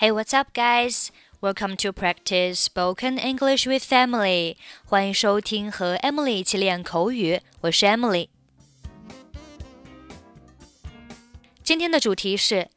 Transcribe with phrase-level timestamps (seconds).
[0.00, 1.10] Hey, what's up, guys?
[1.40, 4.56] Welcome to practice spoken English with Emily.
[4.84, 8.28] 欢迎收听和 Emily 一起练口语，我是 Emily。
[11.62, 12.68] 今天的主题是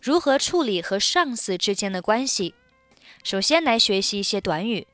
[0.00, 2.54] 如何处理和上司之间的关系。
[3.22, 4.86] 首先来学习一些短语。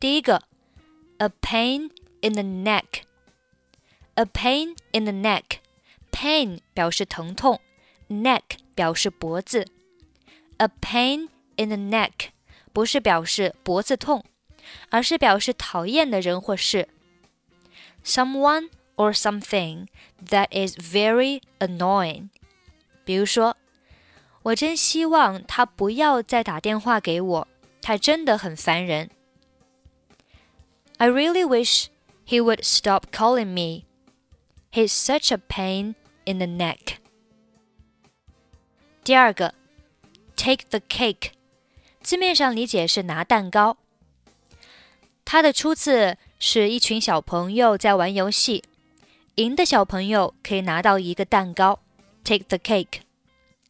[0.00, 0.42] 第一个，
[1.18, 1.90] a pain
[2.22, 7.60] in the neck。a pain in the neck。pain 表示疼痛，
[8.08, 8.42] neck
[8.74, 9.66] 表示脖子。
[10.58, 12.30] A pain in the neck
[12.72, 14.24] 不是表示脖子痛，
[14.90, 16.88] 而是表示讨厌的人或事。
[18.04, 19.88] Someone or something
[20.26, 22.28] that is very annoying。
[23.04, 23.56] 比如说，
[24.42, 27.48] 我真希望他不要再打电话给我，
[27.80, 29.10] 他真的很烦人。
[30.98, 31.86] I really wish
[32.26, 33.86] he would stop calling me.
[34.70, 36.98] He's such a pain in the neck.
[39.02, 39.54] 第二个。
[40.47, 41.31] Take the cake，
[42.01, 43.75] 字面上理解是拿蛋糕。
[45.25, 48.63] 它的出自是一群小朋友在玩游戏，
[49.35, 51.79] 赢的小朋友可以拿到一个蛋糕
[52.23, 53.01] ，take the cake。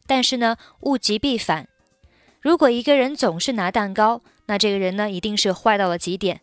[0.05, 1.67] 但是呢，物极必反，
[2.39, 6.41] 如果一个人总是拿蛋糕，那这个人呢一定是坏到了极点。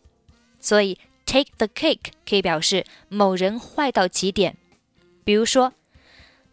[0.59, 4.57] 所以 take the cake 可以表示某人坏到极点。
[5.23, 5.71] 比如说，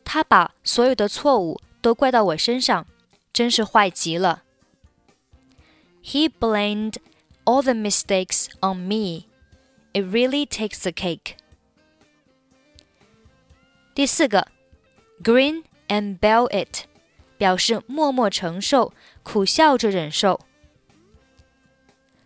[0.05, 2.87] 他把所有的错误都怪到我身上。
[3.32, 4.44] 真是坏极了。
[6.04, 6.96] He blamed
[7.44, 9.26] all the mistakes on me.
[9.94, 11.36] It really takes the cake.
[13.94, 14.48] 第四个，
[15.24, 16.86] grin and bear it，
[17.38, 20.40] 表示默默承受，苦笑着忍受。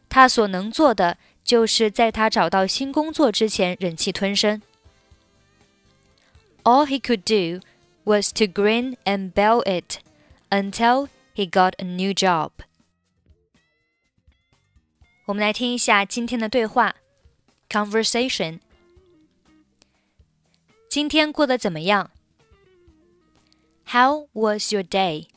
[0.09, 4.61] 他所能做的，就是在他找到新工作之前忍气吞声。
[6.63, 7.65] All he could do
[8.03, 9.99] was to grin and bear it
[10.55, 12.51] until he got a new job.
[15.25, 16.95] 我们来听一下今天的对话，
[17.69, 18.59] conversation。
[20.89, 22.11] 今天过得怎么样？
[23.85, 25.27] How was your day？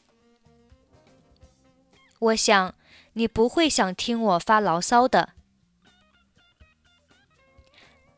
[2.19, 2.75] 我想
[3.13, 5.31] 你不会想听我发牢骚的。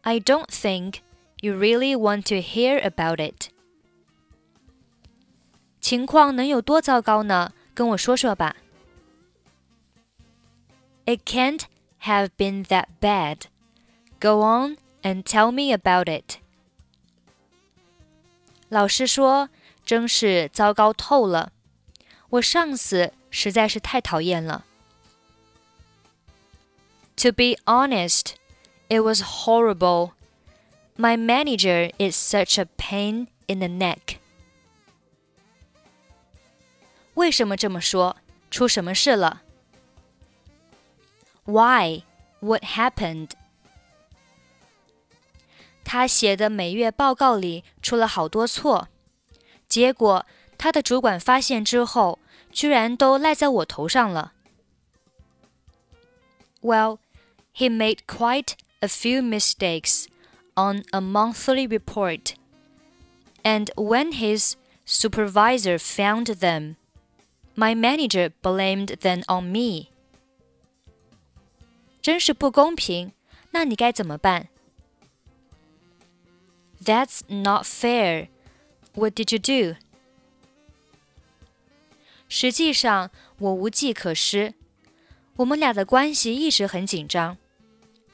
[0.02, 1.00] I don't think
[1.40, 3.50] you really want to hear about it.
[5.90, 7.52] 情况能有多糟糕呢？
[7.74, 8.56] 跟我说说吧。
[11.04, 11.62] It can't
[12.02, 13.42] have been that bad.
[14.18, 16.38] Go on and tell me about it.
[18.68, 19.48] 老师说，
[19.84, 21.52] 真是糟糕透了。
[22.30, 24.64] 我上司实在是太讨厌了。
[27.18, 28.34] To be honest,
[28.88, 30.12] it was horrible.
[30.96, 34.16] My manager is such a pain in the neck.
[37.14, 38.16] 为什么这么说？
[38.50, 39.42] 出什么事了？
[41.44, 42.02] Why?
[42.40, 43.30] What happened?
[45.84, 48.88] 他写的每月报告里出了好多错，
[49.68, 50.26] 结果
[50.58, 52.18] 他的主管发现之后，
[52.50, 54.32] 居然都赖在我头上了。
[56.60, 56.98] Well,
[57.54, 60.06] he made quite a few mistakes
[60.54, 62.34] on a monthly report,
[63.42, 64.54] and when his
[64.84, 66.76] supervisor found them,
[67.54, 69.88] my manager blamed them on me.
[72.02, 73.12] 真是不公平，
[73.50, 74.48] 那你该怎么办？
[76.84, 78.28] That's not fair.
[78.94, 79.78] What did you do?
[82.28, 84.54] 实际上，我无计可施。
[85.36, 87.36] 我们俩的关系一直很紧张。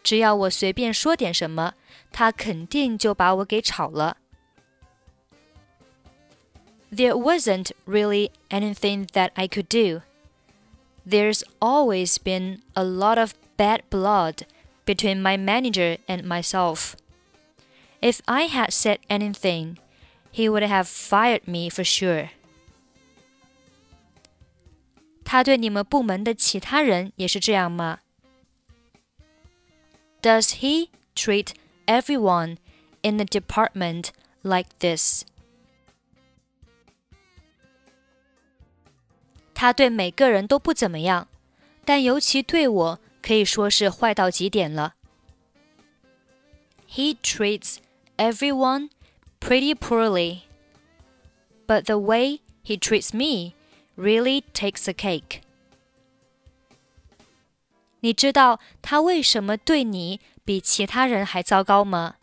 [0.02, 1.74] 只要我随便说点什么，
[2.10, 4.16] 他肯定就把我给炒了。
[6.90, 10.02] there wasn't really anything that I could do.
[11.04, 14.46] There's always been a lot of bad blood
[14.84, 16.96] between my manager and myself.
[18.00, 19.78] If I had said anything,
[20.30, 22.30] he would have fired me for sure.
[25.24, 28.00] 他对你们部门的其他人也是这样吗？
[30.20, 31.52] Does he treat
[31.86, 32.58] everyone
[33.02, 34.10] in the department
[34.42, 35.24] like this?
[39.56, 41.28] 他对每个人都不怎么样，
[41.84, 44.94] 但尤其对我可以说是坏到极点了。
[46.88, 47.76] He treats
[48.16, 48.90] everyone
[49.40, 50.40] pretty poorly,
[51.66, 53.54] but the way he treats me
[53.96, 55.40] really takes a cake.
[58.00, 62.16] 你知道他为什么对你比其他人还糟糕吗？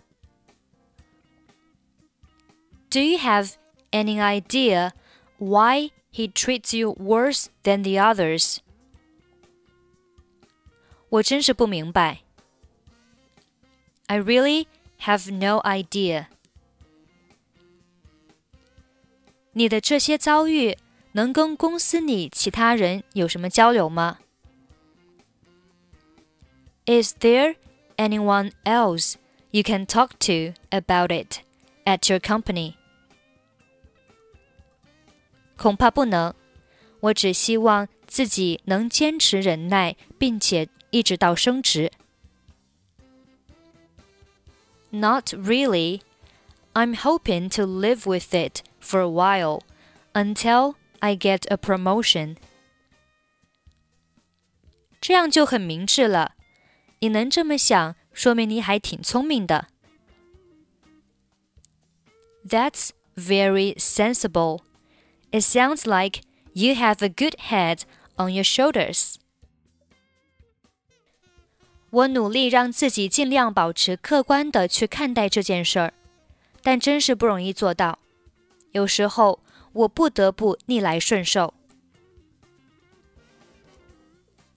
[2.90, 3.54] Do you have
[3.92, 4.92] any idea
[5.38, 8.58] why he treats you worse than the others.
[11.10, 12.22] 我真是不明白。
[14.08, 14.68] I really
[15.02, 16.28] have no idea.
[19.54, 20.78] 你的这些遭遇
[21.14, 24.20] 能跟公司里其他人有什么交流吗？
[26.86, 27.56] Is there
[27.98, 29.16] anyone else
[29.52, 31.42] you can talk to about it
[31.86, 32.76] at your company?
[35.58, 36.34] 恐怕不能。
[37.02, 41.92] 我只希望自己能坚持忍耐，并且一直到升职。
[44.90, 46.02] Not really.
[46.74, 49.62] I'm hoping to live with it for a while
[50.14, 52.38] until I get a promotion.
[55.02, 56.36] 这样就很明智了。
[57.00, 59.68] 你能这么想，说明你还挺聪明的。
[62.46, 64.62] That's very sensible.
[65.34, 66.22] It sounds like
[66.54, 67.82] you have a good head
[68.16, 69.16] on your shoulders.
[71.92, 75.94] 我努力让自己尽量保持客观的去看待这件事儿，
[76.62, 77.98] 但真是不容易做到。
[78.72, 79.40] 有时候
[79.74, 81.54] 我不得不逆来顺受。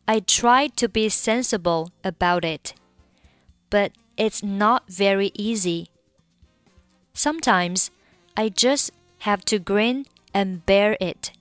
[0.05, 2.75] I try to be sensible about it,
[3.71, 5.87] but it's not very easy.
[7.15, 7.87] Sometimes
[8.35, 8.89] I just
[9.21, 10.05] have to grin
[10.38, 11.32] and bear it.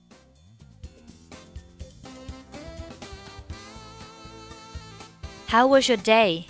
[5.49, 6.47] How was your day?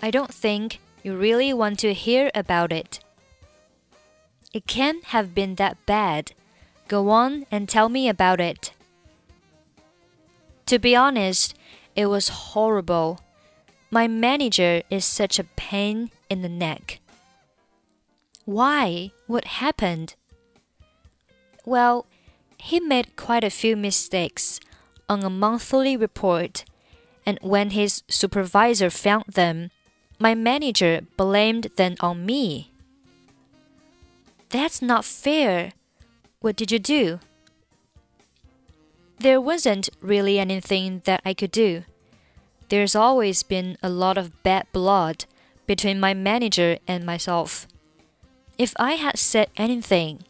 [0.00, 3.00] I don't think you really want to hear about it.
[4.54, 6.34] It can't have been that bad.
[6.86, 8.72] Go on and tell me about it.
[10.66, 11.56] To be honest,
[11.96, 13.18] it was horrible.
[13.90, 17.00] My manager is such a pain in the neck.
[18.44, 19.10] Why?
[19.26, 20.14] What happened?
[21.64, 22.06] Well,
[22.58, 24.60] he made quite a few mistakes
[25.08, 26.64] on a monthly report,
[27.26, 29.70] and when his supervisor found them,
[30.18, 32.70] my manager blamed them on me.
[34.50, 35.72] That's not fair.
[36.40, 37.20] What did you do?
[39.18, 41.84] There wasn't really anything that I could do.
[42.68, 45.26] There's always been a lot of bad blood
[45.66, 47.68] between my manager and myself.
[48.58, 50.24] If I had said anything,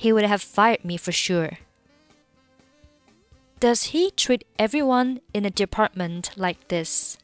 [0.00, 1.58] he would have fired me for sure.
[3.60, 7.18] Does he treat everyone in the department like this?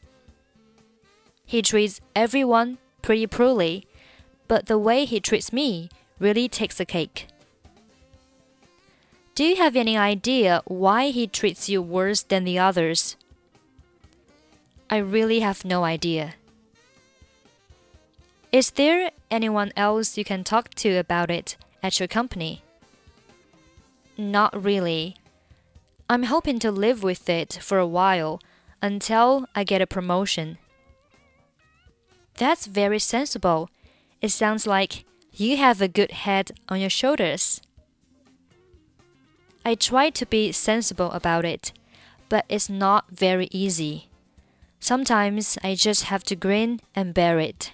[1.43, 3.87] He treats everyone pretty poorly,
[4.47, 5.89] but the way he treats me
[6.19, 7.25] really takes the cake.
[9.33, 13.17] Do you have any idea why he treats you worse than the others?
[14.87, 16.35] I really have no idea.
[18.51, 22.61] Is there anyone else you can talk to about it at your company?
[24.17, 25.15] Not really.
[26.09, 28.41] I'm hoping to live with it for a while
[28.81, 30.57] until I get a promotion.
[32.37, 33.69] That's very sensible.
[34.21, 37.61] It sounds like you have a good head on your shoulders.
[39.63, 41.71] I try to be sensible about it,
[42.29, 44.07] but it's not very easy.
[44.79, 47.73] Sometimes I just have to grin and bear it.